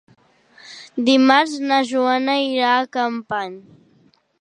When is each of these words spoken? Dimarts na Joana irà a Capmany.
Dimarts 1.09 1.53
na 1.73 1.79
Joana 1.91 2.39
irà 2.49 2.75
a 2.79 2.91
Capmany. 2.99 3.59